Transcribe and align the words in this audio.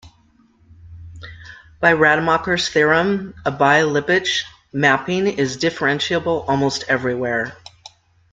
By 1.79 1.91
Rademacher's 1.93 2.67
theorem 2.69 3.35
a 3.45 3.51
bi-Lipschitz 3.51 4.45
mapping 4.73 5.27
is 5.27 5.57
differentiable 5.57 6.43
almost 6.49 6.85
everywhere. 6.87 7.55